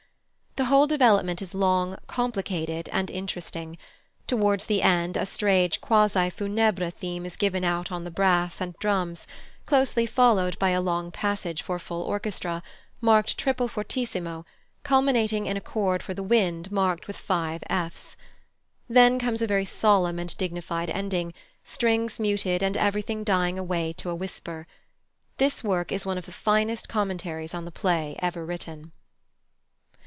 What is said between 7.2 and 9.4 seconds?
is given out on the brass and drums,